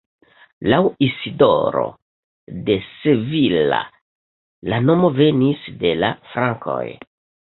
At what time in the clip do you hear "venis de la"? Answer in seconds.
5.21-6.13